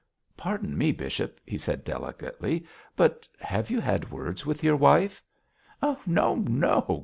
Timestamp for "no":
6.07-6.35, 6.37-6.99